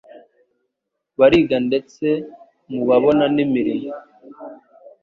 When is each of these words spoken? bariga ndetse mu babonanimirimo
bariga 1.19 1.57
ndetse 1.67 2.05
mu 2.71 2.81
babonanimirimo 2.87 3.93